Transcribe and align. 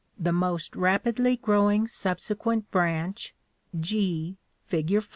The 0.17 0.31
most 0.31 0.75
rapidly 0.75 1.37
growing 1.37 1.85
subsequent 1.87 2.71
branch, 2.71 3.35
G, 3.79 4.39
fig. 4.65 4.99